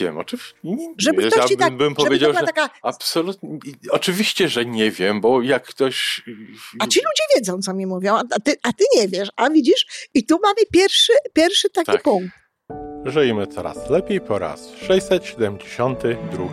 Nie 0.00 0.06
wiem, 0.06 0.18
oczywiście. 0.18 0.54
Żeby 0.98 1.22
ktoś 1.22 1.36
ja 1.38 1.44
ci 1.48 1.56
tak, 1.56 1.76
bym 1.76 1.88
żeby 1.88 1.96
to 1.96 2.02
powiedział, 2.04 2.30
była 2.30 2.40
że 2.40 2.46
taka, 2.46 2.70
absolutnie. 2.82 3.58
Oczywiście, 3.90 4.48
że 4.48 4.64
nie 4.66 4.90
wiem, 4.90 5.20
bo 5.20 5.42
jak 5.42 5.66
ktoś. 5.66 6.22
a 6.78 6.86
ci 6.86 7.00
ludzie 7.00 7.22
wiedzą, 7.36 7.58
co 7.58 7.74
mi 7.74 7.86
mówią, 7.86 8.14
a 8.16 8.40
ty, 8.44 8.54
a 8.62 8.72
ty 8.72 8.84
nie 8.96 9.08
wiesz, 9.08 9.28
a 9.36 9.50
widzisz? 9.50 9.86
I 10.14 10.26
tu 10.26 10.38
mamy 10.42 10.60
pierwszy, 10.72 11.12
pierwszy 11.34 11.70
taki 11.70 11.92
Tak. 11.92 12.02
punkt. 12.02 12.28
Żyjmy 13.04 13.46
coraz 13.46 13.90
lepiej 13.90 14.20
po 14.20 14.38
raz 14.38 14.68
672. 14.86 16.48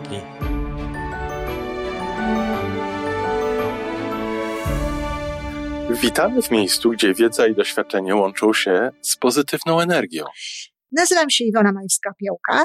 Witamy 5.90 6.42
w 6.42 6.50
miejscu, 6.50 6.90
gdzie 6.90 7.14
wiedza 7.14 7.46
i 7.46 7.54
doświadczenie 7.54 8.14
łączą 8.16 8.52
się 8.52 8.90
z 9.02 9.16
pozytywną 9.16 9.80
energią. 9.80 10.24
Nazywam 10.92 11.30
się 11.30 11.44
Iwona 11.44 11.72
Majwska-Piołka, 11.72 12.64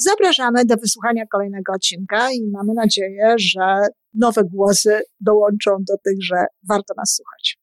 Zapraszamy 0.00 0.64
do 0.64 0.76
wysłuchania 0.76 1.26
kolejnego 1.26 1.72
odcinka 1.72 2.32
i 2.32 2.50
mamy 2.50 2.74
nadzieję, 2.74 3.34
że 3.38 3.86
nowe 4.14 4.44
głosy 4.44 5.00
dołączą 5.20 5.76
do 5.88 5.96
tych, 6.04 6.22
że 6.22 6.36
warto 6.68 6.94
nas 6.96 7.14
słuchać. 7.14 7.58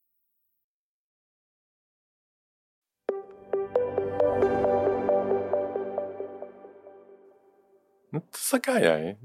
No 8.12 8.22
to 8.22 8.38
zagajaj. 8.50 9.18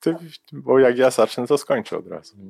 Ty, 0.00 0.14
bo 0.52 0.78
jak 0.78 0.98
ja 0.98 1.10
zacznę, 1.10 1.46
to 1.46 1.58
skończę 1.58 1.98
od 1.98 2.06
razu. 2.06 2.36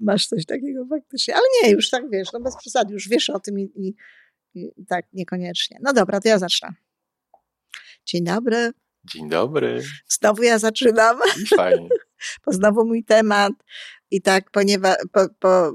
Masz 0.00 0.26
coś 0.26 0.46
takiego 0.46 0.86
faktycznie, 0.86 1.34
ale 1.34 1.44
nie, 1.62 1.70
już 1.70 1.90
tak 1.90 2.10
wiesz, 2.10 2.32
no 2.32 2.40
bez 2.40 2.56
przesady, 2.56 2.92
już 2.92 3.08
wiesz 3.08 3.30
o 3.30 3.40
tym 3.40 3.58
i, 3.58 3.72
i, 3.74 3.94
i 4.54 4.86
tak 4.86 5.06
niekoniecznie. 5.12 5.78
No 5.82 5.92
dobra, 5.92 6.20
to 6.20 6.28
ja 6.28 6.38
zacznę. 6.38 6.74
Dzień 8.06 8.24
dobry, 8.24 8.70
Dzień 9.04 9.28
dobry. 9.28 9.82
znowu 10.08 10.42
ja 10.42 10.58
zaczynam. 10.58 11.18
Fajnie. 11.56 11.88
bo 12.46 12.52
znowu 12.52 12.86
mój 12.86 13.04
temat 13.04 13.52
i 14.10 14.22
tak 14.22 14.50
ponieważ, 14.50 14.96
po, 15.12 15.28
po, 15.38 15.72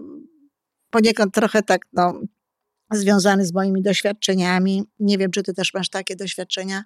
poniekąd 0.89 1.33
trochę 1.33 1.63
tak 1.63 1.85
no, 1.93 2.21
związany 2.91 3.45
z 3.45 3.53
moimi 3.53 3.81
doświadczeniami. 3.81 4.83
Nie 4.99 5.17
wiem, 5.17 5.31
czy 5.31 5.43
ty 5.43 5.53
też 5.53 5.73
masz 5.73 5.89
takie 5.89 6.15
doświadczenia. 6.15 6.83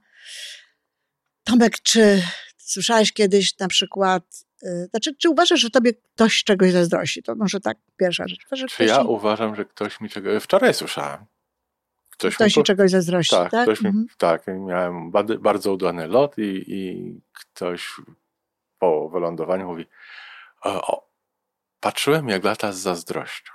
Tomek, 1.43 1.73
czy 1.83 2.23
słyszałeś 2.57 3.13
kiedyś 3.13 3.57
na 3.57 3.67
przykład, 3.67 4.45
y, 4.63 4.87
znaczy, 4.89 5.15
czy 5.15 5.29
uważasz, 5.29 5.59
że 5.59 5.69
tobie 5.69 5.93
ktoś 5.93 6.43
czegoś 6.43 6.71
zazdrości? 6.71 7.23
To 7.23 7.35
może 7.35 7.59
tak 7.59 7.77
pierwsza 7.97 8.27
rzecz. 8.27 8.39
Czy 8.69 8.85
ja 8.85 9.01
uważam, 9.01 9.55
że 9.55 9.65
ktoś 9.65 10.01
mi 10.01 10.09
czego... 10.09 10.39
Wczoraj 10.39 10.73
słyszałem. 10.73 11.25
Ktoś, 12.19 12.35
ktoś 12.35 12.47
mi 12.57 12.63
ci 12.63 12.67
czegoś 12.67 12.91
zazdrości, 12.91 13.35
Tak, 13.35 13.51
tak? 13.51 13.63
ktoś 13.63 13.81
mi, 13.81 13.87
Mhm. 13.87 14.07
tak, 14.17 14.43
miałem 14.47 15.11
bardzo 15.39 15.73
udany 15.73 16.07
lot 16.07 16.37
i, 16.37 16.63
i 16.67 17.13
ktoś 17.33 17.91
po 18.79 19.09
wylądowaniu 19.09 19.67
mówi 19.67 19.85
o, 20.61 20.87
o, 20.95 21.09
patrzyłem 21.79 22.29
jak 22.29 22.43
lata 22.43 22.71
z 22.71 22.77
zazdrością. 22.77 23.51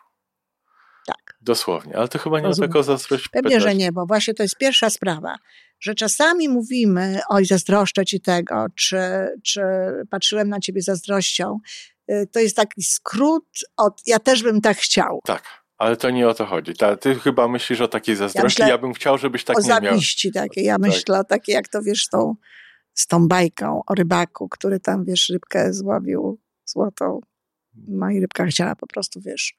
Tak. 1.07 1.37
Dosłownie, 1.41 1.97
ale 1.97 2.09
to 2.09 2.19
chyba 2.19 2.41
nie 2.41 2.47
Rozumiem. 2.47 2.71
o 2.71 2.73
taką 2.73 2.83
zazdrość 2.83 3.29
Pewnie, 3.29 3.51
pytasz. 3.51 3.63
że 3.63 3.75
nie, 3.75 3.93
bo 3.93 4.07
właśnie 4.07 4.35
to 4.35 4.43
jest 4.43 4.57
pierwsza 4.57 4.91
sprawa, 4.91 5.37
że 5.81 5.95
czasami 5.95 6.49
mówimy, 6.49 7.21
oj, 7.29 7.45
zazdroszczę 7.45 8.05
ci 8.05 8.21
tego, 8.21 8.67
czy, 8.75 8.99
czy 9.45 9.63
patrzyłem 10.11 10.49
na 10.49 10.61
ciebie 10.61 10.83
zazdrością. 10.83 11.59
Y, 12.11 12.27
To 12.33 12.41
jest 12.41 12.57
taki 12.57 12.83
skrót 12.83 13.45
od 13.77 14.03
ja 14.07 14.19
też 14.19 14.43
bym 14.43 14.61
tak 14.61 14.77
chciał. 14.77 15.21
Tak, 15.25 15.43
ale 15.79 15.97
to 15.97 16.11
nie 16.11 16.29
o 16.29 16.35
to 16.35 16.47
chodzi. 16.47 16.75
Ta, 16.75 16.97
ty 16.97 17.15
chyba 17.15 17.49
myślisz 17.49 17.81
o 17.81 17.89
takiej 17.89 18.17
zazdrości, 18.17 18.63
ja, 18.63 18.67
myślę 18.67 18.79
bym 18.79 18.93
chciał, 18.95 19.19
żebyś 19.19 19.45
tak 19.45 19.59
o 19.59 19.61
nie 19.61 19.69
miał. 19.69 19.81
zawiści 19.81 20.33
takiej. 20.33 20.65
Ja 20.65 20.77
myślę 20.79 21.19
o 21.19 21.25
takie, 21.25 21.53
jak 21.53 21.69
to 21.69 21.83
wiesz, 21.83 22.09
tą, 22.09 22.35
z 22.95 23.07
tą 23.07 23.29
bajką 23.29 23.81
o 23.87 23.95
rybaku, 23.95 24.49
który 24.49 24.81
tam, 24.81 25.05
wiesz, 25.05 25.29
rybkę 25.29 25.73
złowił 25.73 26.39
złotą. 26.65 27.21
No 27.89 28.11
i 28.11 28.21
rybka 28.21 28.47
chciała 28.47 28.77
po 28.77 28.87
prostu, 28.87 29.21
wiesz, 29.21 29.55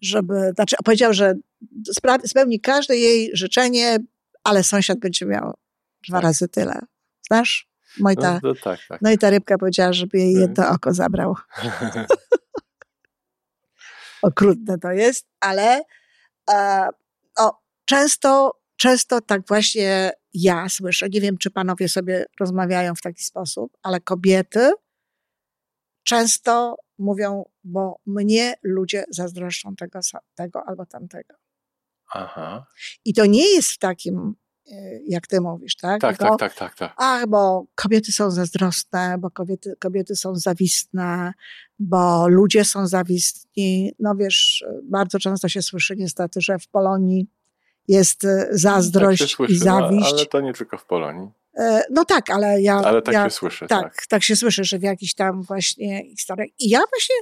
żeby, 0.00 0.52
znaczy 0.54 0.76
powiedział, 0.84 1.12
że 1.12 1.34
spełni 2.26 2.60
każde 2.60 2.96
jej 2.96 3.30
życzenie, 3.32 3.98
ale 4.44 4.64
sąsiad 4.64 4.98
będzie 4.98 5.26
miał 5.26 5.54
dwa 6.08 6.16
Tak. 6.18 6.22
razy 6.24 6.48
tyle. 6.48 6.80
Znasz? 7.26 7.68
Mojta, 8.00 8.40
No, 8.42 8.54
to, 8.54 8.60
tak, 8.62 8.80
tak. 8.88 9.02
no 9.02 9.10
i 9.10 9.18
ta 9.18 9.30
rybka 9.30 9.58
powiedziała, 9.58 9.92
żeby 9.92 10.18
jej 10.18 10.32
jedno 10.32 10.68
oko 10.68 10.94
zabrał. 10.94 11.34
Okrutne 14.22 14.78
to 14.78 14.92
jest, 14.92 15.26
ale 15.40 15.82
e, 16.50 16.88
często, 17.84 18.60
często 18.76 19.20
tak 19.20 19.48
właśnie 19.48 20.10
ja 20.34 20.68
słyszę, 20.68 21.08
nie 21.08 21.20
wiem, 21.20 21.38
czy 21.38 21.50
panowie 21.50 21.88
sobie 21.88 22.26
rozmawiają 22.40 22.94
w 22.94 23.02
taki 23.02 23.24
sposób, 23.24 23.76
ale 23.82 24.00
kobiety 24.00 24.72
często 26.02 26.76
mówią, 26.98 27.44
bo 27.64 28.00
mnie 28.06 28.54
ludzie 28.62 29.04
zazdroszczą 29.10 29.76
tego, 29.76 30.00
tego 30.34 30.62
albo 30.66 30.86
tamtego. 30.86 31.34
Aha. 32.12 32.66
I 33.04 33.14
to 33.14 33.26
nie 33.26 33.54
jest 33.54 33.70
w 33.70 33.78
takim, 33.78 34.34
jak 35.06 35.26
ty 35.26 35.40
mówisz, 35.40 35.76
tak? 35.76 36.00
Tak, 36.00 36.18
Tylko, 36.18 36.36
tak, 36.36 36.54
tak, 36.54 36.68
tak, 36.70 36.78
tak. 36.78 36.92
Ach, 36.96 37.26
bo 37.26 37.66
kobiety 37.74 38.12
są 38.12 38.30
zazdrosne, 38.30 39.16
bo 39.18 39.30
kobiety, 39.30 39.74
kobiety 39.78 40.16
są 40.16 40.36
zawistne, 40.36 41.32
bo 41.78 42.28
ludzie 42.28 42.64
są 42.64 42.86
zawistni. 42.86 43.92
No 43.98 44.14
wiesz, 44.14 44.64
bardzo 44.82 45.18
często 45.18 45.48
się 45.48 45.62
słyszy 45.62 45.96
niestety, 45.96 46.40
że 46.40 46.58
w 46.58 46.68
Polonii 46.68 47.26
jest 47.88 48.24
e, 48.24 48.46
zazdrość 48.50 49.20
tak 49.20 49.30
słyszy, 49.30 49.52
i 49.52 49.58
zawiść. 49.58 50.10
No, 50.12 50.16
ale 50.16 50.26
to 50.26 50.40
nie 50.40 50.52
tylko 50.52 50.78
w 50.78 50.84
Polonii. 50.84 51.28
E, 51.58 51.82
No 51.90 52.04
tak, 52.04 52.30
ale 52.30 52.62
ja. 52.62 52.76
Ale 52.76 53.02
tak 53.02 53.14
ja, 53.14 53.24
się 53.24 53.30
słyszy, 53.30 53.66
tak, 53.66 53.82
tak. 53.82 54.06
tak 54.06 54.22
się 54.22 54.36
słyszy, 54.36 54.64
że 54.64 54.78
w 54.78 54.82
jakichś 54.82 55.14
tam 55.14 55.42
właśnie 55.42 56.10
historiach. 56.10 56.48
I 56.58 56.68
ja 56.68 56.78
właśnie 56.78 57.16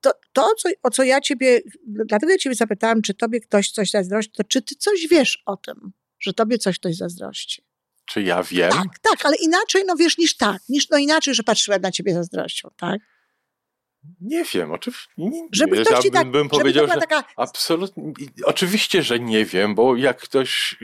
to, 0.00 0.12
to 0.32 0.48
co, 0.58 0.68
o 0.82 0.90
co 0.90 1.02
ja 1.02 1.20
ciebie, 1.20 1.60
dlatego 1.86 2.32
ja 2.32 2.38
ciebie 2.38 2.56
zapytałam, 2.56 3.02
czy 3.02 3.14
tobie 3.14 3.40
ktoś 3.40 3.70
coś 3.70 3.90
zazdrości, 3.90 4.32
to 4.32 4.44
czy 4.44 4.62
ty 4.62 4.74
coś 4.74 5.06
wiesz 5.10 5.42
o 5.46 5.56
tym, 5.56 5.92
że 6.20 6.32
tobie 6.32 6.58
coś 6.58 6.78
ktoś 6.78 6.96
zazdrości? 6.96 7.64
Czy 8.06 8.22
ja 8.22 8.42
wiem? 8.42 8.72
Tak, 8.72 8.98
tak, 8.98 9.26
ale 9.26 9.36
inaczej, 9.36 9.82
no 9.86 9.96
wiesz, 9.96 10.18
niż 10.18 10.36
tak, 10.36 10.62
niż 10.68 10.88
no 10.90 10.98
inaczej, 10.98 11.34
że 11.34 11.42
patrzyłem 11.42 11.82
na 11.82 11.90
ciebie 11.90 12.14
zazdrością, 12.14 12.68
tak? 12.76 13.00
Nie 14.20 14.44
wiem, 14.44 14.72
oczywiście. 14.72 15.08
Nie, 15.18 15.48
Żeby 15.52 15.84
ktoś 15.84 16.04
ja 16.04 16.10
tak, 16.10 16.30
bym, 16.30 16.48
powiedział, 16.48 16.86
że 16.86 16.94
taka, 16.94 17.24
absolutnie. 17.36 18.12
Oczywiście, 18.44 19.02
że 19.02 19.20
nie 19.20 19.44
wiem, 19.44 19.74
bo 19.74 19.96
jak 19.96 20.20
ktoś. 20.20 20.76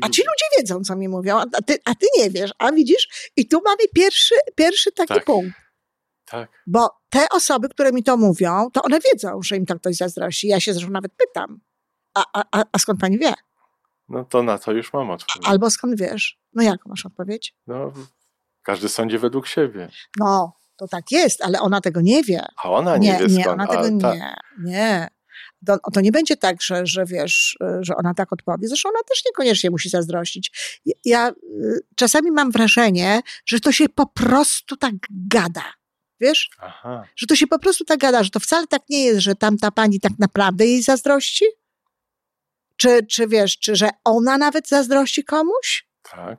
a 0.00 0.08
ci 0.08 0.22
ludzie 0.22 0.44
wiedzą, 0.58 0.84
co 0.84 0.96
mi 0.96 1.08
mówią, 1.08 1.38
a 1.38 1.62
ty, 1.62 1.78
a 1.84 1.94
ty 1.94 2.06
nie 2.16 2.30
wiesz, 2.30 2.50
a 2.58 2.72
widzisz? 2.72 3.30
I 3.36 3.48
tu 3.48 3.60
mamy 3.64 3.82
pierwszy, 3.94 4.34
pierwszy 4.56 4.92
taki 4.92 5.14
Tak. 5.14 5.24
punkt. 5.24 5.56
Tak. 6.24 6.62
Bo 6.66 6.90
te 7.08 7.28
osoby, 7.30 7.68
które 7.68 7.92
mi 7.92 8.02
to 8.02 8.16
mówią, 8.16 8.70
to 8.72 8.82
one 8.82 8.98
wiedzą, 9.12 9.42
że 9.42 9.56
im 9.56 9.66
to 9.66 9.78
ktoś 9.78 9.96
zazdrości. 9.96 10.48
Ja 10.48 10.60
się 10.60 10.72
zresztą 10.72 10.90
nawet 10.90 11.12
pytam, 11.12 11.60
a, 12.14 12.24
a, 12.52 12.64
a 12.72 12.78
skąd 12.78 13.00
pani 13.00 13.18
wie? 13.18 13.34
No 14.08 14.24
to 14.24 14.42
na 14.42 14.58
to 14.58 14.72
już 14.72 14.92
mam 14.92 15.10
odpowiedź. 15.10 15.48
Albo 15.48 15.70
skąd 15.70 15.98
wiesz? 16.00 16.38
No 16.54 16.62
jaką 16.62 16.90
masz 16.90 17.06
odpowiedź? 17.06 17.54
No, 17.66 17.92
każdy 18.62 18.88
sądzi 18.88 19.18
według 19.18 19.46
siebie. 19.46 19.88
No, 20.18 20.52
to 20.76 20.88
tak 20.88 21.04
jest, 21.10 21.42
ale 21.44 21.60
ona 21.60 21.80
tego 21.80 22.00
nie 22.00 22.22
wie. 22.22 22.46
A 22.64 22.70
ona 22.70 22.96
nie, 22.96 23.12
nie, 23.12 23.18
wie 23.18 23.26
nie, 23.26 23.42
skąd. 23.42 23.60
ona 23.60 23.64
a 23.64 23.82
tego 23.82 23.98
ta- 24.00 24.14
nie, 24.14 24.34
nie. 24.64 25.08
To, 25.66 25.78
to 25.92 26.00
nie 26.00 26.12
będzie 26.12 26.36
tak, 26.36 26.62
że, 26.62 26.86
że 26.86 27.04
wiesz, 27.04 27.56
y, 27.62 27.66
że 27.80 27.96
ona 27.96 28.14
tak 28.14 28.32
odpowie. 28.32 28.68
Zresztą 28.68 28.88
ona 28.88 28.98
też 29.08 29.22
niekoniecznie 29.26 29.70
musi 29.70 29.88
zazdrościć. 29.88 30.50
Ja- 30.86 30.94
Ja 31.04 31.28
y, 31.30 31.34
czasami 31.96 32.30
mam 32.30 32.50
wrażenie, 32.50 33.20
że 33.46 33.60
to 33.60 33.72
się 33.72 33.88
po 33.88 34.06
prostu 34.06 34.76
tak 34.76 34.94
gada. 35.10 35.64
Wiesz? 36.20 36.50
Aha. 36.58 37.04
Że 37.16 37.26
to 37.26 37.36
się 37.36 37.46
po 37.46 37.58
prostu 37.58 37.84
tak 37.84 37.98
gada, 37.98 38.22
że 38.24 38.30
to 38.30 38.40
wcale 38.40 38.66
tak 38.66 38.82
nie 38.88 39.04
jest, 39.04 39.20
że 39.20 39.34
tamta 39.34 39.70
pani 39.70 40.00
tak 40.00 40.12
naprawdę 40.18 40.66
jej 40.66 40.82
zazdrości? 40.82 41.44
Czy, 42.78 43.06
czy 43.06 43.26
wiesz, 43.26 43.58
czy 43.58 43.76
że 43.76 43.90
ona 44.04 44.38
nawet 44.38 44.68
zazdrości 44.68 45.24
komuś? 45.24 45.86
Tak. 46.02 46.38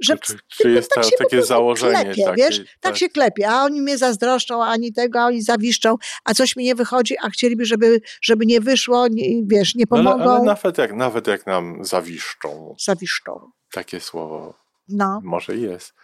Że 0.00 0.18
Czy, 0.18 0.38
czy 0.48 0.70
jest 0.70 0.90
tak 0.94 1.04
ta, 1.04 1.10
takie 1.24 1.42
założenie? 1.42 2.04
klepie, 2.04 2.24
takie, 2.24 2.36
wiesz? 2.42 2.60
Tak 2.80 2.96
się 2.96 3.08
klepie, 3.08 3.48
a 3.48 3.62
oni 3.62 3.80
mnie 3.80 3.98
zazdroszczą, 3.98 4.64
a 4.64 4.66
ani 4.66 4.92
tego, 4.92 5.20
a 5.20 5.26
oni 5.26 5.42
zawiszczą, 5.42 5.96
a 6.24 6.34
coś 6.34 6.56
mi 6.56 6.64
nie 6.64 6.74
wychodzi, 6.74 7.16
a 7.22 7.28
chcieliby, 7.30 7.64
żeby, 7.64 8.00
żeby 8.22 8.46
nie 8.46 8.60
wyszło, 8.60 9.08
nie, 9.08 9.42
wiesz, 9.46 9.74
nie 9.74 9.84
No, 9.90 9.96
ale, 9.96 10.04
pomogą, 10.04 10.30
ale 10.30 10.42
nawet, 10.44 10.78
jak, 10.78 10.92
nawet 10.92 11.26
jak 11.26 11.46
nam 11.46 11.84
zawiszczą, 11.84 12.74
zawiszczą. 12.84 13.50
takie 13.72 14.00
słowo 14.00 14.54
No, 14.88 15.20
może 15.24 15.56
jest. 15.56 15.94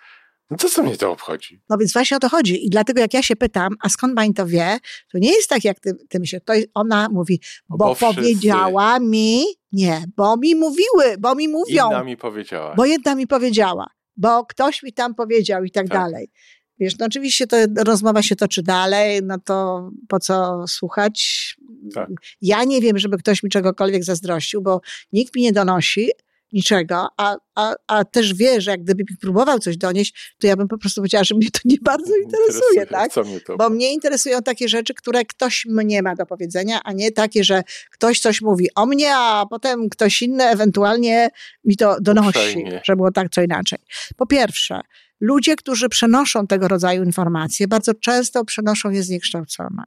No 0.52 0.58
to 0.58 0.68
co 0.68 0.82
mnie 0.82 0.96
to 0.96 1.10
obchodzi? 1.12 1.60
No 1.70 1.76
więc 1.78 1.92
właśnie 1.92 2.16
o 2.16 2.20
to 2.20 2.28
chodzi. 2.28 2.66
I 2.66 2.70
dlatego 2.70 3.00
jak 3.00 3.14
ja 3.14 3.22
się 3.22 3.36
pytam, 3.36 3.76
a 3.80 3.88
skąd 3.88 4.14
pani 4.16 4.34
to 4.34 4.46
wie, 4.46 4.78
to 5.12 5.18
nie 5.18 5.30
jest 5.32 5.48
tak, 5.48 5.64
jak 5.64 5.80
ty, 5.80 5.92
ty 6.08 6.20
myślisz. 6.20 6.42
To 6.44 6.52
ona 6.74 7.08
mówi, 7.08 7.40
bo, 7.68 7.76
Bo 7.76 7.94
wszyscy- 7.94 8.14
powiedziała 8.14 8.98
mi, 9.00 9.44
nie, 9.72 10.04
bo 10.16 10.36
mi 10.36 10.54
mówiły, 10.54 11.16
bo 11.18 11.34
mi 11.34 11.48
mówią, 11.48 11.86
Inna 11.90 12.04
mi 12.04 12.16
powiedziała. 12.16 12.74
bo 12.74 12.84
jedna 12.84 13.14
mi 13.14 13.26
powiedziała, 13.26 13.86
bo 14.16 14.44
ktoś 14.46 14.82
mi 14.82 14.92
tam 14.92 15.14
powiedział 15.14 15.64
i 15.64 15.70
tak, 15.70 15.88
Tak. 15.88 15.98
dalej. 15.98 16.30
Wiesz, 16.78 16.98
no 16.98 17.06
oczywiście 17.06 17.46
to 17.46 17.56
rozmowa 17.84 18.22
się 18.22 18.36
toczy 18.36 18.62
dalej, 18.62 19.20
no 19.22 19.38
to 19.44 19.90
po 20.08 20.18
co 20.20 20.64
słuchać? 20.68 21.56
Tak. 21.94 22.08
Ja 22.40 22.64
nie 22.64 22.80
wiem, 22.80 22.98
żeby 22.98 23.18
ktoś 23.18 23.42
mi 23.42 23.50
czegokolwiek 23.50 24.04
zazdrościł, 24.04 24.62
bo 24.62 24.80
nikt 25.12 25.36
mi 25.36 25.42
nie 25.42 25.52
donosi 25.52 26.10
niczego, 26.52 27.08
a, 27.16 27.36
a, 27.54 27.74
a 27.86 28.04
też 28.04 28.34
wie, 28.34 28.60
że 28.60 28.70
jak 28.70 28.82
gdyby 28.82 29.04
próbował 29.20 29.58
coś 29.58 29.76
donieść, 29.76 30.34
to 30.40 30.46
ja 30.46 30.56
bym 30.56 30.68
po 30.68 30.78
prostu 30.78 31.00
powiedziała, 31.00 31.24
że 31.24 31.34
mnie 31.34 31.50
to 31.50 31.60
nie 31.64 31.76
bardzo 31.82 32.16
interesuje, 32.24 32.86
tak? 32.86 33.12
Co 33.12 33.24
mnie 33.24 33.40
to 33.40 33.56
Bo 33.56 33.70
mnie 33.70 33.92
interesują 33.92 34.42
takie 34.42 34.68
rzeczy, 34.68 34.94
które 34.94 35.24
ktoś 35.24 35.66
mnie 35.68 36.02
ma 36.02 36.14
do 36.14 36.26
powiedzenia, 36.26 36.80
a 36.84 36.92
nie 36.92 37.12
takie, 37.12 37.44
że 37.44 37.62
ktoś 37.90 38.20
coś 38.20 38.40
mówi 38.40 38.68
o 38.74 38.86
mnie, 38.86 39.16
a 39.16 39.46
potem 39.50 39.88
ktoś 39.88 40.22
inny 40.22 40.44
ewentualnie 40.44 41.28
mi 41.64 41.76
to 41.76 41.96
donosi, 42.00 42.28
Uprzejmie. 42.28 42.80
że 42.84 42.96
było 42.96 43.12
tak, 43.12 43.30
co 43.30 43.42
inaczej. 43.42 43.78
Po 44.16 44.26
pierwsze, 44.26 44.80
ludzie, 45.20 45.56
którzy 45.56 45.88
przenoszą 45.88 46.46
tego 46.46 46.68
rodzaju 46.68 47.04
informacje, 47.04 47.68
bardzo 47.68 47.94
często 47.94 48.44
przenoszą 48.44 48.90
je 48.90 49.02
zniekształcone. 49.02 49.82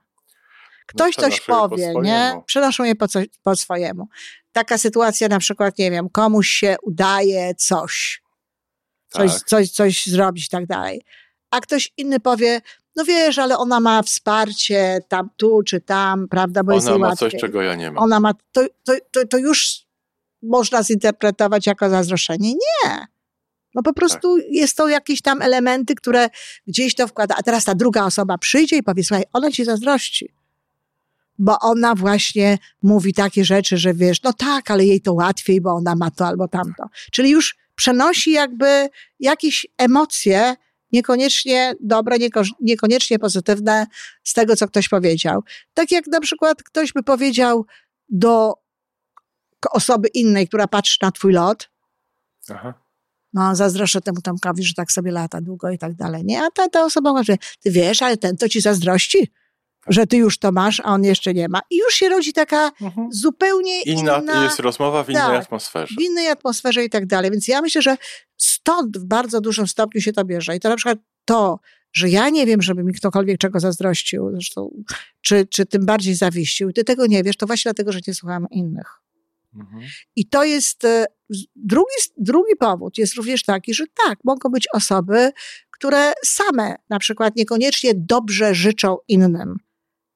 Ktoś 0.85 1.15
coś 1.15 1.39
przenoszą 1.41 1.63
je 1.63 1.67
po 1.67 1.69
powie, 1.69 1.93
nie? 2.01 2.41
Przenoszą 2.45 2.83
je 2.83 2.95
po, 2.95 3.07
co, 3.07 3.19
po 3.43 3.55
swojemu. 3.55 4.07
Taka 4.51 4.77
sytuacja 4.77 5.27
na 5.27 5.39
przykład, 5.39 5.77
nie 5.77 5.91
wiem, 5.91 6.09
komuś 6.09 6.49
się 6.49 6.75
udaje 6.83 7.55
coś, 7.55 8.21
coś, 9.07 9.31
Tak. 9.33 9.43
coś, 9.43 9.71
coś 9.71 10.05
zrobić 10.05 10.45
i 10.45 10.49
tak 10.49 10.65
dalej. 10.65 11.01
A 11.51 11.59
ktoś 11.59 11.93
inny 11.97 12.19
powie, 12.19 12.61
no 12.95 13.05
wiesz, 13.05 13.37
ale 13.37 13.57
ona 13.57 13.79
ma 13.79 14.03
wsparcie 14.03 14.99
tam, 15.07 15.29
tu 15.37 15.63
czy 15.63 15.81
tam, 15.81 16.27
prawda, 16.27 16.63
bo 16.63 16.73
jest 16.73 16.87
Ona 16.87 16.95
jej 16.95 17.01
ma 17.01 17.15
coś, 17.15 17.33
czego 17.39 17.61
ja 17.61 17.75
nie 17.75 17.91
mam. 17.91 18.03
Ona 18.03 18.19
ma, 18.19 18.33
to, 18.51 18.61
to, 18.83 18.93
to, 19.11 19.27
to 19.27 19.37
już 19.37 19.85
można 20.43 20.83
zinterpretować 20.83 21.67
jako 21.67 21.89
zazdroszczenie. 21.89 22.53
Nie. 22.53 23.07
No 23.75 23.83
po 23.83 23.93
prostu 23.93 24.37
Tak. 24.37 24.45
jest 24.49 24.77
to 24.77 24.89
jakieś 24.89 25.21
tam 25.21 25.41
elementy, 25.41 25.95
które 25.95 26.29
gdzieś 26.67 26.95
to 26.95 27.07
wkłada. 27.07 27.35
A 27.37 27.43
teraz 27.43 27.63
ta 27.63 27.75
druga 27.75 28.05
osoba 28.05 28.37
przyjdzie 28.37 28.77
i 28.77 28.83
powie, 28.83 29.03
słuchaj, 29.03 29.23
ona 29.33 29.51
ci 29.51 29.65
zazdrości. 29.65 30.34
Bo 31.39 31.59
ona 31.59 31.95
właśnie 31.95 32.57
mówi 32.81 33.13
takie 33.13 33.45
rzeczy, 33.45 33.77
że 33.77 33.93
wiesz, 33.93 34.23
no 34.23 34.33
tak, 34.33 34.71
ale 34.71 34.85
jej 34.85 35.01
to 35.01 35.13
łatwiej, 35.13 35.61
bo 35.61 35.71
ona 35.73 35.95
ma 35.95 36.11
to 36.11 36.27
albo 36.27 36.47
tamto. 36.47 36.83
Czyli 37.11 37.29
już 37.29 37.55
przenosi 37.75 38.31
jakby 38.31 38.89
jakieś 39.19 39.67
emocje, 39.77 40.55
niekoniecznie 40.91 41.75
dobre, 41.79 42.17
nieko- 42.17 42.51
niekoniecznie 42.61 43.19
pozytywne 43.19 43.87
z 44.23 44.33
tego, 44.33 44.55
co 44.55 44.67
ktoś 44.67 44.89
powiedział. 44.89 45.43
Tak 45.73 45.91
jak 45.91 46.07
na 46.07 46.19
przykład 46.19 46.63
ktoś 46.63 46.93
by 46.93 47.03
powiedział 47.03 47.65
do 48.09 48.53
osoby 49.71 50.07
innej, 50.07 50.47
która 50.47 50.67
patrzy 50.67 50.97
na 51.01 51.11
twój 51.11 51.33
lot, 51.33 51.69
Aha. 52.49 52.73
no 53.33 53.55
zazdroszczę 53.55 54.01
temu 54.01 54.21
Tomkowi, 54.21 54.63
że 54.63 54.73
tak 54.73 54.91
sobie 54.91 55.11
lata 55.11 55.41
długo 55.41 55.69
i 55.69 55.77
tak 55.77 55.93
dalej. 55.93 56.25
Nie, 56.25 56.43
a 56.43 56.51
ta, 56.51 56.69
ta 56.69 56.85
osoba 56.85 57.13
mówi, 57.13 57.33
ty 57.59 57.71
wiesz, 57.71 58.01
ale 58.01 58.17
ten 58.17 58.37
to 58.37 58.49
ci 58.49 58.61
zazdrości, 58.61 59.31
że 59.87 60.07
ty 60.07 60.17
już 60.17 60.37
to 60.39 60.51
masz, 60.51 60.79
a 60.79 60.83
on 60.83 61.03
jeszcze 61.03 61.33
nie 61.33 61.49
ma. 61.49 61.61
I 61.69 61.77
już 61.77 61.93
się 61.93 62.09
rodzi 62.09 62.33
taka 62.33 62.71
zupełnie 63.09 63.81
Inna, 63.81 64.19
inna, 64.19 64.43
jest 64.43 64.59
rozmowa 64.59 65.03
w 65.03 65.09
innej 65.09 65.23
tak. 65.23 65.43
atmosferze. 65.43 65.95
w 65.99 66.01
innej 66.01 66.27
atmosferze 66.27 66.83
i 66.83 66.89
tak 66.89 67.05
dalej. 67.05 67.31
Więc 67.31 67.47
ja 67.47 67.61
myślę, 67.61 67.81
że 67.81 67.97
stąd 68.37 68.97
w 68.97 69.05
bardzo 69.05 69.41
dużym 69.41 69.67
stopniu 69.67 70.01
się 70.01 70.13
to 70.13 70.25
bierze. 70.25 70.55
I 70.55 70.59
to 70.59 70.69
na 70.69 70.75
przykład 70.75 70.99
to, 71.25 71.59
że 71.93 72.09
ja 72.09 72.29
nie 72.29 72.45
wiem, 72.45 72.61
żeby 72.61 72.83
mi 72.83 72.93
ktokolwiek 72.93 73.37
czego 73.37 73.59
zazdrościł, 73.59 74.31
zresztą, 74.31 74.83
czy, 75.21 75.47
czy 75.49 75.65
tym 75.65 75.85
bardziej 75.85 76.15
zawiścił, 76.15 76.73
ty 76.73 76.83
tego 76.83 77.07
nie 77.07 77.23
wiesz, 77.23 77.37
to 77.37 77.47
właśnie 77.47 77.69
dlatego, 77.69 77.91
że 77.91 77.99
nie 78.07 78.13
słucham 78.13 78.47
innych. 78.51 79.01
Mhm. 79.55 79.83
I 80.15 80.27
to 80.29 80.43
jest 80.43 80.85
e, 80.85 81.05
drugi, 81.55 81.95
drugi 82.17 82.55
powód, 82.59 82.97
jest 82.97 83.15
również 83.15 83.43
taki, 83.43 83.73
że 83.73 83.83
tak, 84.05 84.19
mogą 84.23 84.49
być 84.49 84.67
osoby, 84.73 85.31
które 85.71 86.13
same 86.25 86.75
na 86.89 86.99
przykład 86.99 87.35
niekoniecznie 87.35 87.91
dobrze 87.95 88.55
życzą 88.55 88.97
innym. 89.07 89.55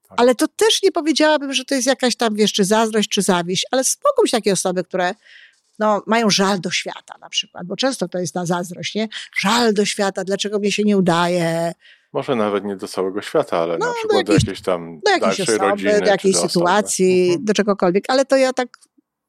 Tak. 0.10 0.20
Ale 0.20 0.36
to 0.36 0.48
też 0.48 0.84
nie 0.84 0.92
powiedziałabym, 0.92 1.54
że 1.54 1.66
to 1.66 1.76
jest 1.76 1.88
jakaś 1.88 2.16
tam, 2.16 2.36
wiesz, 2.36 2.54
czy 2.54 2.66
zazdrość, 2.66 3.10
czy 3.10 3.22
zawiść, 3.22 3.66
ale 3.72 3.82
mogą 4.06 4.22
być 4.24 4.32
takie 4.32 4.54
osoby, 4.54 4.84
które 4.84 5.14
no, 5.80 6.04
mają 6.08 6.30
żal 6.30 6.60
do 6.62 6.72
świata 6.72 7.16
na 7.22 7.30
przykład, 7.30 7.68
bo 7.68 7.76
często 7.76 8.08
to 8.08 8.20
jest 8.20 8.34
ta 8.34 8.46
zazdrość, 8.46 8.96
nie? 8.96 9.08
Żal 9.40 9.74
do 9.74 9.86
świata, 9.86 10.24
dlaczego 10.24 10.60
mi 10.60 10.72
się 10.72 10.84
nie 10.84 10.98
udaje, 10.98 11.72
Może 12.14 12.36
nawet 12.36 12.64
nie 12.66 12.76
do 12.76 12.88
całego 12.88 13.22
świata, 13.22 13.58
ale 13.58 13.78
No, 13.78 13.86
na 13.86 13.92
do 13.92 13.94
przykład 13.98 14.26
do 14.26 14.34
jakiejś- 14.34 14.44
jakiejś 14.48 14.62
tam 14.62 15.00
do 15.06 15.12
jakiejś 15.12 15.40
osoby, 15.40 15.58
rodziny. 15.58 16.00
do 16.00 16.06
jakiejś 16.06 16.36
do 16.36 16.42
sytuacji. 16.42 17.24
Mhm. 17.24 17.46
do 17.46 17.54
czegokolwiek, 17.54 18.04
ale 18.08 18.26
to 18.26 18.38
ja 18.38 18.54
tak 18.54 18.68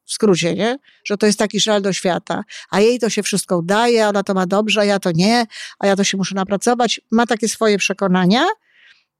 w 0.04 0.12
skrócie, 0.12 0.54
nie? 0.54 0.78
Że 1.04 1.16
to 1.16 1.26
jest 1.26 1.38
taki 1.38 1.60
żal 1.60 1.82
do 1.82 1.92
świata, 1.92 2.44
a 2.70 2.80
jej 2.80 2.98
to 2.98 3.10
się 3.10 3.22
wszystko 3.22 3.58
udaje, 3.58 4.08
ona 4.08 4.22
to 4.22 4.34
ma 4.34 4.46
dobrze, 4.46 4.80
a 4.80 4.84
ja 4.84 4.98
to 4.98 5.12
nie, 5.12 5.46
a 5.78 5.86
ja 5.86 5.96
to 5.96 6.04
się 6.04 6.16
muszę 6.16 6.34
napracować. 6.34 7.00
Ma 7.10 7.26
takie 7.26 7.48
swoje 7.48 7.78
przekonania, 7.78 8.46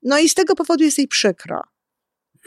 no 0.03 0.19
i 0.19 0.29
z 0.29 0.33
tego 0.33 0.55
powodu 0.55 0.83
jest 0.83 0.97
jej 0.97 1.07
przykro. 1.07 1.61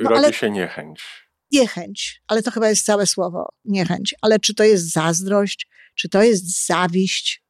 No, 0.00 0.10
Rodzi 0.10 0.24
ale- 0.24 0.32
się 0.32 0.50
niechęć. 0.50 1.04
Niechęć, 1.52 2.22
ale 2.28 2.42
to 2.42 2.50
chyba 2.50 2.68
jest 2.68 2.84
całe 2.86 3.06
słowo, 3.06 3.48
niechęć. 3.64 4.14
Ale 4.22 4.38
czy 4.40 4.54
to 4.54 4.64
jest 4.64 4.92
zazdrość, 4.92 5.68
czy 5.94 6.08
to 6.08 6.22
jest 6.22 6.66
zawiść? 6.66 7.44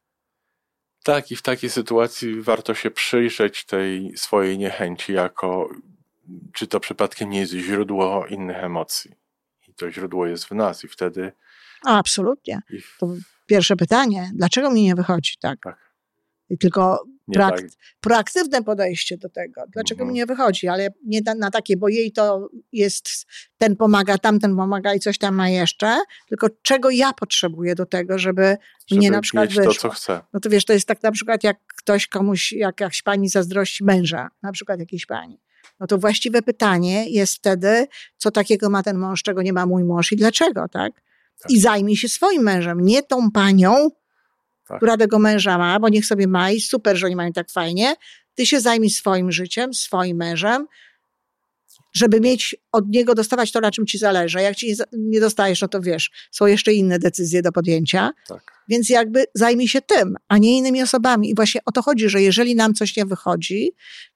Tak, 1.03 1.31
i 1.31 1.35
w 1.35 1.41
takiej 1.41 1.69
sytuacji 1.69 2.41
warto 2.41 2.73
się 2.75 2.91
przyjrzeć 2.91 3.65
tej 3.65 4.17
swojej 4.17 4.57
niechęci 4.57 5.13
jako, 5.13 5.69
czy 6.53 6.67
to 6.67 6.79
przypadkiem 6.79 7.29
nie 7.29 7.39
jest 7.39 7.53
źródło 7.53 8.25
innych 8.27 8.57
emocji. 8.57 9.11
I 9.67 9.73
to 9.73 9.91
źródło 9.91 10.27
jest 10.27 10.45
w 10.45 10.51
nas 10.51 10.83
i 10.83 10.87
wtedy... 10.87 11.31
A, 11.85 11.97
absolutnie. 11.97 12.61
I 12.69 12.79
To 12.99 13.07
pierwsze 13.45 13.75
pytanie, 13.75 14.31
dlaczego 14.35 14.71
mi 14.71 14.83
nie 14.83 14.95
wychodzi 14.95 15.33
tak? 15.39 15.59
Tak. 15.63 15.84
Tylko 16.59 17.03
Prak- 17.35 17.49
tak, 17.49 17.65
proaktywne 18.01 18.63
podejście 18.63 19.17
do 19.17 19.29
tego. 19.29 19.61
Dlaczego 19.73 20.01
Mhm. 20.01 20.09
mi 20.09 20.15
nie 20.15 20.25
wychodzi? 20.25 20.67
Ale 20.67 20.89
nie 21.05 21.21
na, 21.25 21.35
na 21.35 21.51
takie, 21.51 21.77
bo 21.77 21.89
jej 21.89 22.11
to 22.11 22.49
jest, 22.71 23.09
ten 23.57 23.75
pomaga, 23.75 24.17
tamten 24.17 24.55
pomaga 24.55 24.93
i 24.93 24.99
coś 24.99 25.17
tam 25.17 25.35
ma 25.35 25.49
jeszcze, 25.49 25.97
tylko 26.27 26.47
czego 26.61 26.89
ja 26.89 27.13
potrzebuję 27.13 27.75
do 27.75 27.85
tego, 27.85 28.19
żeby, 28.19 28.57
żeby 28.87 28.99
mnie 28.99 29.11
na 29.11 29.21
przykład 29.21 29.49
mieć 29.49 29.55
to, 29.57 29.63
wyszło. 29.63 29.89
co 29.89 29.95
chce. 29.95 30.21
no 30.33 30.39
to 30.39 30.49
wiesz, 30.49 30.65
to 30.65 30.73
jest 30.73 30.87
tak 30.87 31.03
na 31.03 31.11
przykład 31.11 31.43
jak 31.43 31.57
ktoś 31.77 32.07
komuś, 32.07 32.51
jak 32.51 32.79
jakaś 32.81 33.01
pani 33.01 33.29
zazdrości 33.29 33.83
męża, 33.83 34.29
na 34.43 34.51
przykład 34.51 34.79
jakiejś 34.79 35.05
pani. 35.05 35.39
No 35.79 35.87
to 35.87 35.97
właściwe 35.97 36.41
pytanie 36.41 37.09
jest 37.09 37.35
wtedy, 37.35 37.87
co 38.17 38.31
takiego 38.31 38.69
ma 38.69 38.83
ten 38.83 38.97
mąż, 38.97 39.23
czego 39.23 39.41
nie 39.41 39.53
ma 39.53 39.65
mój 39.65 39.83
mąż 39.83 40.11
i 40.11 40.15
dlaczego, 40.15 40.67
tak? 40.67 40.93
Tak. 41.41 41.51
I 41.51 41.59
zajmij 41.59 41.95
się 41.97 42.09
swoim 42.09 42.43
mężem, 42.43 42.81
nie 42.81 43.03
tą 43.03 43.31
panią, 43.31 43.89
Tak. 44.67 44.77
która 44.77 44.97
tego 44.97 45.19
męża 45.19 45.57
ma, 45.57 45.79
bo 45.79 45.89
niech 45.89 46.05
sobie 46.05 46.27
ma 46.27 46.51
i 46.51 46.61
super, 46.61 46.97
że 46.97 47.05
oni 47.05 47.15
mają 47.15 47.33
tak 47.33 47.49
fajnie. 47.51 47.95
Ty 48.35 48.45
się 48.45 48.61
zajmij 48.61 48.89
swoim 48.89 49.31
życiem, 49.31 49.73
swoim 49.73 50.17
mężem, 50.17 50.67
żeby 51.93 52.19
mieć 52.19 52.55
od 52.71 52.89
niego 52.89 53.15
dostawać 53.15 53.51
to, 53.51 53.61
na 53.61 53.71
czym 53.71 53.85
ci 53.85 53.97
zależy. 53.97 54.41
Jak 54.41 54.55
ci 54.55 54.75
nie 54.93 55.19
dostajesz, 55.19 55.61
no 55.61 55.67
to 55.67 55.81
wiesz, 55.81 56.11
są 56.31 56.45
jeszcze 56.45 56.73
inne 56.73 56.99
decyzje 56.99 57.41
do 57.41 57.51
podjęcia. 57.51 58.11
Tak. 58.27 58.63
Więc 58.69 58.89
jakby 58.89 59.25
zajmij 59.33 59.67
się 59.67 59.81
tym, 59.81 60.15
a 60.27 60.37
nie 60.37 60.57
innymi 60.57 60.83
osobami. 60.83 61.29
I 61.29 61.35
właśnie 61.35 61.61
o 61.65 61.71
to 61.71 61.81
chodzi, 61.81 62.09
że 62.09 62.21
jeżeli 62.21 62.55
nam 62.55 62.73
coś 62.73 62.95
nie 62.95 63.05
wychodzi, 63.05 63.71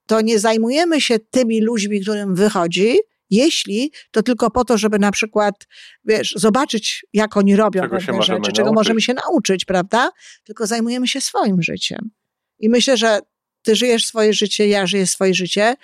to 0.06 0.22
nie 0.22 0.40
zajmujemy 0.40 1.02
się 1.02 1.20
tymi 1.20 1.62
ludźmi, 1.62 2.02
którym 2.02 2.36
wychodzi, 2.36 2.98
jeśli 3.30 3.92
to 4.12 4.24
tylko 4.24 4.52
po 4.52 4.66
to, 4.66 4.78
żeby 4.78 5.00
na 5.00 5.12
przykład, 5.12 5.56
wiesz, 6.06 6.34
zobaczyć, 6.36 7.06
jak 7.14 7.38
oni 7.38 7.56
robią 7.56 7.82
Czego 7.82 7.98
pewne 7.98 8.22
rzeczy, 8.24 8.52
czego 8.52 8.66
nauczyć. 8.66 8.76
możemy 8.76 9.02
się 9.02 9.14
nauczyć, 9.14 9.66
prawda? 9.66 10.12
Tylko 10.44 10.68
zajmujemy 10.68 11.08
się 11.08 11.22
swoim 11.22 11.62
życiem. 11.62 12.10
I 12.60 12.70
myślę, 12.70 12.98
że 12.98 13.20
ty 13.64 13.76
żyjesz 13.76 14.06
swoje 14.06 14.34
życie, 14.34 14.68
ja 14.68 14.88
żyję 14.88 15.08
swoje 15.08 15.34
życie. 15.34 15.76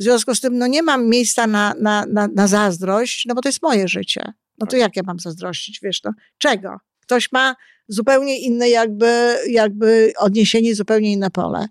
W 0.00 0.02
związku 0.02 0.34
z 0.34 0.40
tym, 0.40 0.58
no 0.58 0.66
nie 0.66 0.82
mam 0.82 1.08
miejsca 1.08 1.46
na, 1.46 1.74
na, 1.80 2.06
na, 2.06 2.28
na 2.34 2.46
zazdrość, 2.46 3.24
no 3.26 3.34
bo 3.34 3.40
to 3.40 3.48
jest 3.48 3.62
moje 3.62 3.88
życie. 3.88 4.32
No 4.58 4.66
to 4.66 4.70
Tak. 4.70 4.80
jak 4.80 4.96
ja 4.96 5.02
mam 5.06 5.18
zazdrościć, 5.18 5.80
wiesz, 5.82 6.02
no? 6.04 6.10
Czego? 6.38 6.76
Ktoś 7.00 7.32
ma 7.32 7.56
zupełnie 7.88 8.38
inne 8.38 8.68
jakby, 8.70 9.36
jakby 9.50 10.12
odniesienie, 10.18 10.74
zupełnie 10.74 11.12
inne 11.12 11.30
pole. 11.30 11.66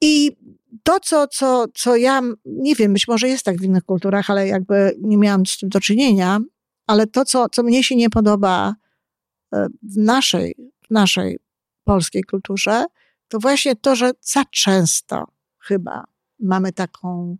I 0.00 0.32
to, 0.82 1.00
co, 1.00 1.26
co, 1.28 1.66
co 1.74 1.96
ja, 1.96 2.20
nie 2.44 2.74
wiem, 2.74 2.92
być 2.92 3.08
może 3.08 3.28
jest 3.28 3.44
tak 3.44 3.56
w 3.56 3.64
innych 3.64 3.84
kulturach, 3.84 4.30
ale 4.30 4.48
jakby 4.48 4.96
nie 5.00 5.18
miałam 5.18 5.46
z 5.46 5.58
tym 5.58 5.68
do 5.68 5.80
czynienia, 5.80 6.38
ale 6.86 7.06
to, 7.06 7.24
co, 7.24 7.48
co 7.48 7.62
mnie 7.62 7.84
się 7.84 7.96
nie 7.96 8.10
podoba 8.10 8.74
e, 9.54 9.66
w 9.82 9.96
naszej, 9.96 10.54
w 10.86 10.90
naszej 10.90 11.38
polskiej 11.84 12.22
kulturze, 12.22 12.84
to 13.28 13.38
właśnie 13.38 13.76
to, 13.76 13.96
że 13.96 14.10
za 14.20 14.44
często 14.44 15.26
chyba 15.58 16.04
mamy 16.40 16.72
taką, 16.72 17.36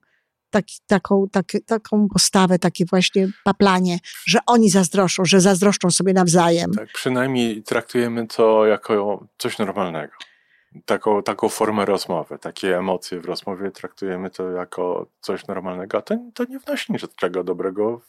taki, 0.51 0.77
taką, 0.87 1.29
taki, 1.33 1.63
taką 1.63 2.09
postawę, 2.09 2.59
takie 2.59 2.85
właśnie 2.85 3.29
paplanie, 3.45 3.99
że 4.27 4.39
oni 4.47 4.71
zazdroszczą, 4.71 5.25
że 5.25 5.41
zazdroszczą 5.41 5.91
sobie 5.91 6.13
nawzajem. 6.13 6.73
tak. 6.75 6.89
Przynajmniej 6.93 7.63
traktujemy 7.63 8.27
to 8.27 8.67
jako 8.67 9.27
coś 9.39 9.59
normalnego. 9.59 10.13
Taką, 10.85 11.23
taką 11.23 11.49
formę 11.49 11.85
rozmowy, 11.85 12.39
takie 12.39 12.79
emocje 12.79 13.21
w 13.21 13.25
rozmowie 13.25 13.71
traktujemy 13.71 14.31
to 14.31 14.51
jako 14.51 15.07
coś 15.21 15.47
normalnego, 15.47 15.99
a 15.99 16.03
to, 16.03 16.19
to 16.35 16.45
nie 16.45 16.59
wnosi 16.59 16.93
niczego 16.93 17.45
dobrego 17.45 18.01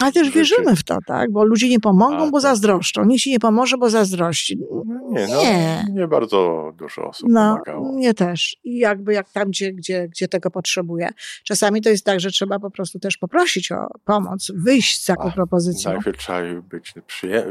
ale 0.00 0.12
też 0.12 0.30
wierzymy 0.30 0.76
w 0.76 0.84
to, 0.84 0.98
tak? 1.06 1.32
Bo 1.32 1.44
ludzie 1.44 1.68
nie 1.68 1.80
pomogą, 1.80 2.28
A, 2.28 2.30
bo 2.30 2.40
zazdroszczą. 2.40 3.04
Nikt 3.04 3.22
ci 3.22 3.30
nie 3.30 3.40
pomoże, 3.40 3.78
bo 3.78 3.90
zazdrości. 3.90 4.58
No 4.86 5.00
nie, 5.10 5.26
no, 5.28 5.42
nie. 5.42 5.84
nie 5.92 6.08
bardzo 6.08 6.72
dużo 6.76 7.08
osób 7.08 7.28
no, 7.30 7.52
pomagało. 7.52 7.92
Nie 7.94 8.14
też. 8.14 8.56
I 8.64 8.78
jakby 8.78 9.12
jak 9.12 9.30
tam, 9.30 9.48
gdzie, 9.48 9.72
gdzie, 9.72 10.08
gdzie 10.08 10.28
tego 10.28 10.50
potrzebuje. 10.50 11.08
Czasami 11.44 11.82
to 11.82 11.90
jest 11.90 12.04
tak, 12.04 12.20
że 12.20 12.30
trzeba 12.30 12.58
po 12.58 12.70
prostu 12.70 12.98
też 12.98 13.16
poprosić 13.16 13.72
o 13.72 13.86
pomoc, 14.04 14.52
wyjść 14.54 15.02
z 15.02 15.06
taką 15.06 15.32
propozycją. 15.32 15.92
Najpierw 15.92 16.18
trzeba 16.18 16.40
być, 16.62 16.94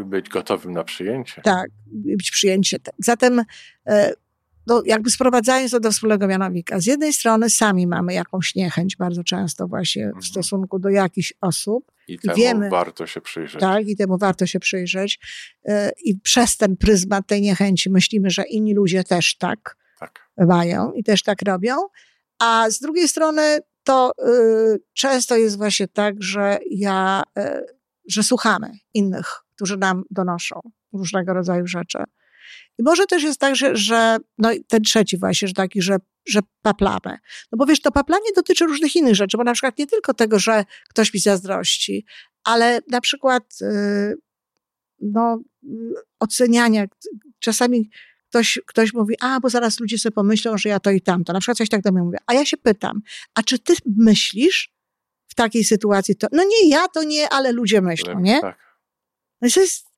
być 0.05 0.29
gotowym 0.29 0.71
na 0.71 0.83
przyjęcie. 0.83 1.41
Tak, 1.41 1.69
być 1.85 2.31
przyjęcie. 2.31 2.77
Zatem 2.99 3.41
e, 3.87 4.13
no, 4.69 4.81
jakby 4.85 5.09
sprowadzając 5.09 5.71
to 5.71 5.79
do 5.79 5.91
wspólnego 5.91 6.27
mianownika. 6.27 6.79
Z 6.79 6.85
jednej 6.85 7.13
strony 7.13 7.49
sami 7.49 7.87
mamy 7.87 8.13
jakąś 8.13 8.55
niechęć 8.55 8.95
bardzo 8.95 9.23
często 9.23 9.67
właśnie 9.67 10.03
w 10.03 10.07
mhm. 10.07 10.23
stosunku 10.23 10.79
do 10.79 10.89
jakichś 10.89 11.33
osób. 11.41 11.91
I 12.07 12.19
temu 12.19 12.37
wiemy, 12.37 12.69
warto 12.69 13.07
się 13.07 13.21
przyjrzeć. 13.21 13.61
Tak, 13.61 13.87
i 13.87 13.95
temu 13.95 14.17
warto 14.17 14.45
się 14.45 14.59
przyjrzeć. 14.59 15.19
E, 15.65 15.91
I 16.03 16.19
przez 16.19 16.57
ten 16.57 16.77
pryzmat 16.77 17.27
tej 17.27 17.41
niechęci 17.41 17.89
myślimy, 17.89 18.29
że 18.29 18.43
inni 18.43 18.73
ludzie 18.73 19.03
też 19.03 19.37
tak, 19.37 19.77
tak. 19.99 20.29
mają 20.37 20.91
i 20.91 21.03
też 21.03 21.23
tak 21.23 21.41
robią. 21.41 21.75
A 22.39 22.69
z 22.69 22.79
drugiej 22.79 23.07
strony 23.07 23.59
to 23.83 24.11
y, 24.27 24.79
często 24.93 25.37
jest 25.37 25.57
właśnie 25.57 25.87
tak, 25.87 26.15
że 26.19 26.59
ja, 26.71 27.23
y, 27.39 27.41
że 28.07 28.23
słuchamy 28.23 28.71
innych, 28.93 29.27
którzy 29.55 29.77
nam 29.77 30.03
donoszą 30.11 30.59
różnego 30.93 31.33
rodzaju 31.33 31.67
rzeczy. 31.67 31.97
I 32.79 32.83
może 32.83 33.05
też 33.05 33.23
jest 33.23 33.39
tak, 33.39 33.55
że, 33.55 33.75
że 33.75 34.17
no 34.37 34.49
ten 34.67 34.81
trzeci 34.81 35.17
właśnie, 35.17 35.47
że 35.47 35.53
taki, 35.53 35.81
że, 35.81 35.97
że 36.27 36.39
paplamy. 36.61 37.17
No 37.51 37.57
bo 37.57 37.65
wiesz, 37.65 37.81
to 37.81 37.91
paplanie 37.91 38.31
dotyczy 38.35 38.65
różnych 38.65 38.95
innych 38.95 39.15
rzeczy, 39.15 39.37
bo 39.37 39.43
na 39.43 39.53
przykład 39.53 39.77
nie 39.77 39.87
tylko 39.87 40.13
tego, 40.13 40.39
że 40.39 40.65
ktoś 40.89 41.13
mi 41.13 41.19
zazdrości, 41.19 42.05
ale 42.43 42.81
na 42.87 43.01
przykład 43.01 43.43
yy, 43.61 44.17
no, 45.01 45.39
oceniania. 46.19 46.85
Czasami 47.39 47.89
ktoś, 48.29 48.59
ktoś 48.65 48.93
mówi, 48.93 49.15
a 49.19 49.39
bo 49.39 49.49
zaraz 49.49 49.79
ludzie 49.79 49.97
sobie 49.97 50.13
pomyślą, 50.13 50.57
że 50.57 50.69
ja 50.69 50.79
to 50.79 50.91
i 50.91 51.01
tamto. 51.01 51.33
Na 51.33 51.39
przykład 51.39 51.57
coś 51.57 51.69
tak 51.69 51.81
do 51.81 51.91
mnie 51.91 52.01
mówię. 52.01 52.17
A 52.27 52.33
ja 52.33 52.45
się 52.45 52.57
pytam, 52.57 53.01
a 53.35 53.43
czy 53.43 53.59
ty 53.59 53.73
myślisz 53.97 54.73
w 55.27 55.35
takiej 55.35 55.63
sytuacji 55.63 56.15
to? 56.15 56.27
No 56.31 56.43
nie, 56.43 56.69
ja 56.69 56.87
to 56.87 57.03
nie, 57.03 57.29
ale 57.29 57.51
ludzie 57.51 57.81
myślą, 57.81 58.19
nie? 58.19 58.41
Tak. 58.41 58.57
No 59.41 59.49
to 59.53 59.59
jest 59.59 59.88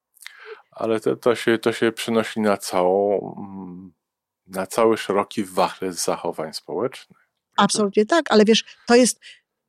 ale 0.71 0.99
to, 0.99 1.15
to, 1.15 1.35
się, 1.35 1.57
to 1.57 1.73
się 1.73 1.91
przynosi 1.91 2.39
na 2.39 2.57
całą, 2.57 3.19
mm, 3.37 3.93
na 4.47 4.67
cały 4.67 4.97
szeroki 4.97 5.43
wachlarz 5.43 5.95
zachowań 5.95 6.53
społecznych. 6.53 7.27
Absolutnie 7.57 8.05
tak, 8.05 8.25
ale 8.29 8.45
wiesz, 8.45 8.63
to 8.87 8.95
jest 8.95 9.19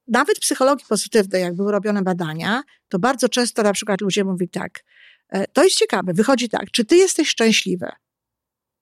nawet 0.09 0.37
w 0.37 0.41
psychologii 0.41 0.87
pozytywnej, 0.89 1.43
jak 1.43 1.55
były 1.55 1.73
robione 1.73 2.03
badania, 2.03 2.63
to 2.89 2.99
bardzo 2.99 3.29
często 3.29 3.63
na 3.63 3.73
przykład 3.73 4.01
ludzie 4.01 4.25
mówią 4.25 4.47
tak, 4.53 4.85
e, 5.29 5.47
to 5.47 5.65
jest 5.65 5.77
ciekawe, 5.77 6.13
wychodzi 6.13 6.49
tak, 6.49 6.71
czy 6.71 6.85
ty 6.85 6.97
jesteś 6.97 7.29
szczęśliwy? 7.29 7.89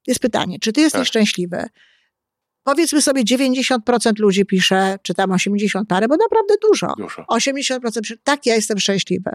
Jest 0.06 0.20
pytanie, 0.20 0.58
czy 0.60 0.72
ty 0.72 0.80
jesteś 0.80 1.00
tak. 1.00 1.08
szczęśliwy? 1.08 1.66
Powiedzmy 2.62 3.02
sobie 3.02 3.22
90% 3.22 4.18
ludzi 4.18 4.46
pisze, 4.46 4.98
czy 5.02 5.14
tam 5.14 5.32
80 5.32 5.88
parę, 5.88 6.08
bo 6.08 6.16
naprawdę 6.16 6.54
dużo. 6.62 6.94
dużo. 6.98 7.22
80% 7.22 8.00
pisze, 8.00 8.16
tak, 8.24 8.46
ja 8.46 8.54
jestem 8.54 8.78
szczęśliwy. 8.78 9.30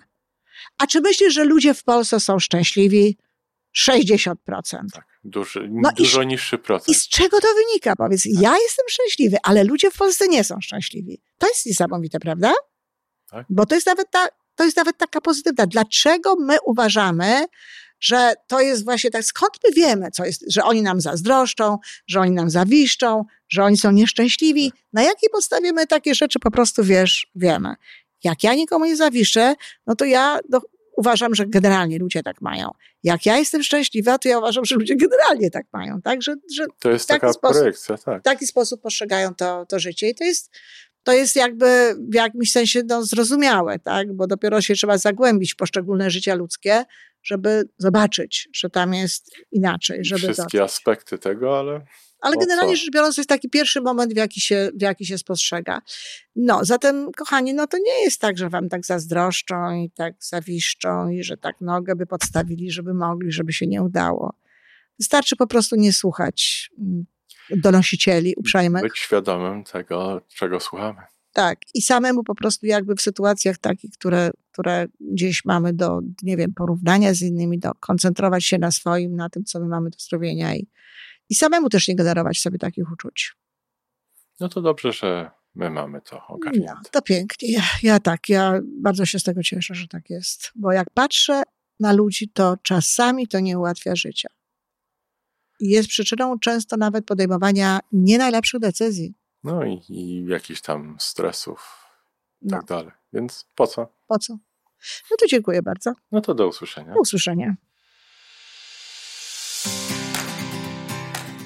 A 0.77 0.87
czy 0.87 1.01
myślisz, 1.01 1.33
że 1.33 1.43
ludzie 1.43 1.73
w 1.73 1.83
Polsce 1.83 2.19
są 2.19 2.39
szczęśliwi? 2.39 3.17
60%. 3.77 4.35
Tak, 4.93 5.05
duży, 5.23 5.69
no 5.71 5.91
dużo 5.91 6.21
i, 6.21 6.27
niższy 6.27 6.57
procent. 6.57 6.89
I 6.89 6.99
z 6.99 7.07
czego 7.07 7.41
to 7.41 7.47
wynika? 7.55 7.95
Powiedz, 7.95 8.23
tak. 8.23 8.41
ja 8.41 8.57
jestem 8.57 8.85
szczęśliwy, 8.89 9.37
ale 9.43 9.63
ludzie 9.63 9.91
w 9.91 9.97
Polsce 9.97 10.27
nie 10.27 10.43
są 10.43 10.61
szczęśliwi. 10.61 11.21
To 11.37 11.47
jest 11.47 11.65
niesamowite, 11.65 12.19
prawda? 12.19 12.53
Tak. 13.31 13.45
Bo 13.49 13.65
to 13.65 13.75
jest 13.75 13.87
nawet 13.87 14.11
ta, 14.11 14.27
to 14.55 14.63
jest 14.63 14.77
nawet 14.77 14.97
taka 14.97 15.21
pozytywna. 15.21 15.67
Dlaczego 15.67 16.35
my 16.35 16.57
uważamy, 16.65 17.45
że 17.99 18.33
to 18.47 18.61
jest 18.61 18.83
właśnie 18.83 19.11
tak, 19.11 19.23
skąd 19.23 19.51
my 19.63 19.71
wiemy, 19.71 20.11
co 20.11 20.25
jest, 20.25 20.43
że 20.51 20.63
oni 20.63 20.81
nam 20.81 21.01
zazdroszczą, 21.01 21.77
że 22.07 22.19
oni 22.19 22.31
nam 22.31 22.49
zawiszczą, 22.49 23.25
że 23.49 23.63
oni 23.63 23.77
są 23.77 23.91
nieszczęśliwi? 23.91 24.71
Tak. 24.71 24.79
Na 24.93 25.03
jakiej 25.03 25.29
podstawie 25.29 25.73
my 25.73 25.87
takie 25.87 26.15
rzeczy 26.15 26.39
po 26.39 26.51
prostu, 26.51 26.83
wiesz, 26.83 27.27
wiemy? 27.35 27.75
Jak 28.25 28.43
ja 28.43 28.53
nikomu 28.53 28.85
nie 28.85 28.95
zawiszę, 28.95 29.55
no 29.87 29.95
to 29.95 30.05
ja 30.05 30.39
do, 30.49 30.61
uważam, 30.97 31.35
że 31.35 31.45
generalnie 31.47 31.99
ludzie 31.99 32.23
tak 32.23 32.41
mają. 32.41 32.71
Jak 33.03 33.25
ja 33.25 33.37
jestem 33.37 33.63
szczęśliwa, 33.63 34.17
to 34.17 34.29
ja 34.29 34.37
uważam, 34.37 34.65
że 34.65 34.75
ludzie 34.75 34.95
generalnie 34.95 35.51
tak 35.51 35.65
mają. 35.73 36.01
Tak? 36.01 36.21
Że, 36.21 36.35
że 36.55 36.65
to 36.79 36.91
jest 36.91 37.07
taka 37.07 37.33
sposób, 37.33 37.57
projekcja, 37.57 37.97
tak. 37.97 38.21
W 38.21 38.23
taki 38.23 38.47
sposób 38.47 38.81
postrzegają 38.81 39.35
to, 39.35 39.65
to 39.65 39.79
życie. 39.79 40.09
I 40.09 40.15
to 40.15 40.23
jest, 40.23 40.51
to 41.03 41.13
jest 41.13 41.35
jakby 41.35 41.95
w 42.09 42.13
jakimś 42.13 42.51
sensie 42.51 42.81
no, 42.85 43.03
zrozumiałe, 43.03 43.79
tak? 43.79 44.13
bo 44.13 44.27
dopiero 44.27 44.61
się 44.61 44.75
trzeba 44.75 44.97
zagłębić 44.97 45.53
w 45.53 45.55
poszczególne 45.55 46.09
życia 46.09 46.35
ludzkie, 46.35 46.85
żeby 47.23 47.63
zobaczyć, 47.77 48.49
że 48.53 48.69
tam 48.69 48.93
jest 48.93 49.31
inaczej. 49.51 50.05
Żeby 50.05 50.21
Wszystkie 50.21 50.57
to... 50.57 50.63
aspekty 50.63 51.17
tego, 51.17 51.59
ale 51.59 51.81
ale 52.25 52.37
generalnie 52.37 52.75
rzecz 52.75 52.91
biorąc, 52.91 53.15
to 53.15 53.21
jest 53.21 53.29
taki 53.29 53.49
pierwszy 53.49 53.81
moment, 53.81 54.13
w 54.13 54.17
jaki, 54.17 54.41
się, 54.41 54.69
w 54.75 54.81
jaki 54.81 55.05
się 55.05 55.17
spostrzega. 55.17 55.81
No, 56.35 56.65
zatem, 56.65 57.11
kochani, 57.11 57.53
no 57.53 57.67
to 57.67 57.77
nie 57.77 58.03
jest 58.03 58.21
tak, 58.21 58.37
że 58.37 58.49
wam 58.49 58.69
tak 58.69 58.85
zazdroszczą 58.85 59.71
i 59.71 59.89
tak 59.89 60.13
zawiszczą 60.19 61.09
i 61.09 61.23
że 61.23 61.37
tak 61.37 61.61
nogę 61.61 61.95
by 61.95 62.05
podstawili, 62.05 62.71
żeby 62.71 62.93
mogli, 62.93 63.31
żeby 63.31 63.53
się 63.53 63.67
nie 63.67 63.83
udało. 63.83 64.33
Wystarczy 64.99 65.35
po 65.35 65.47
prostu 65.47 65.75
nie 65.75 65.93
słuchać 65.93 66.69
mm, 66.79 67.05
donosicieli 67.49 68.35
uprzejmych. 68.35 68.83
Być 68.83 68.97
świadomym 68.97 69.63
tego, 69.63 70.21
czego 70.35 70.59
słuchamy. 70.59 71.01
Tak, 71.33 71.59
i 71.73 71.81
samemu 71.81 72.23
po 72.23 72.35
prostu 72.35 72.65
jakby 72.65 72.95
w 72.95 73.01
sytuacjach 73.01 73.57
takich, 73.57 73.91
które, 73.91 74.31
które 74.51 74.87
gdzieś 74.99 75.45
mamy 75.45 75.73
do, 75.73 75.99
nie 76.23 76.37
wiem, 76.37 76.53
porównania 76.53 77.13
z 77.13 77.21
innymi, 77.21 77.59
do 77.59 77.71
koncentrować 77.79 78.45
się 78.45 78.57
na 78.57 78.71
swoim, 78.71 79.15
na 79.15 79.29
tym, 79.29 79.43
co 79.43 79.59
my 79.59 79.67
mamy 79.67 79.89
do 79.89 79.97
zrobienia 79.99 80.55
i, 80.55 80.67
i 81.29 81.35
samemu 81.35 81.69
też 81.69 81.87
nie 81.87 81.95
generować 81.95 82.39
sobie 82.39 82.57
takich 82.57 82.91
uczuć. 82.91 83.35
No 84.39 84.49
to 84.49 84.61
dobrze, 84.61 84.91
że 84.91 85.31
my 85.55 85.69
mamy 85.69 86.01
to 86.01 86.27
ogarnięte. 86.27 86.73
No, 86.75 86.89
to 86.91 87.01
pięknie. 87.01 87.51
Ja, 87.51 87.63
ja 87.83 87.99
tak, 87.99 88.29
ja 88.29 88.59
bardzo 88.81 89.05
się 89.05 89.19
z 89.19 89.23
tego 89.23 89.43
cieszę, 89.43 89.75
że 89.75 89.87
tak 89.87 90.09
jest. 90.09 90.51
Bo 90.55 90.71
jak 90.71 90.89
patrzę 90.89 91.43
na 91.79 91.93
ludzi, 91.93 92.29
to 92.29 92.57
czasami 92.63 93.27
to 93.27 93.39
nie 93.39 93.59
ułatwia 93.59 93.95
życia. 93.95 94.29
I 95.59 95.69
jest 95.69 95.89
przyczyną 95.89 96.39
często 96.39 96.77
nawet 96.77 97.05
podejmowania 97.05 97.79
nie 97.91 98.17
najlepszych 98.17 98.59
decyzji. 98.59 99.13
No 99.43 99.65
i, 99.65 99.81
i 99.89 100.25
jakichś 100.25 100.61
tam 100.61 100.95
stresów 100.99 101.85
i 102.41 102.49
tak 102.49 102.61
no. 102.61 102.67
dalej. 102.67 102.91
Więc 103.13 103.45
po 103.55 103.67
co? 103.67 103.87
Po 104.07 104.19
co? 104.19 104.33
No 105.11 105.17
to 105.19 105.27
dziękuję 105.27 105.61
bardzo. 105.61 105.93
No 106.11 106.21
to 106.21 106.33
do 106.33 106.47
usłyszenia. 106.47 106.93
Do 106.93 106.99
usłyszenia. 106.99 107.55